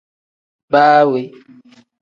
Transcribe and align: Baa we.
Baa 0.71 1.01
we. 1.11 1.21